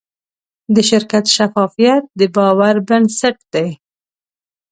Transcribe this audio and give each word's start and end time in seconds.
د 0.73 0.77
شرکت 0.89 1.25
شفافیت 1.35 2.03
د 2.19 2.21
باور 2.35 2.75
بنسټ 2.87 3.37
دی. 3.53 3.69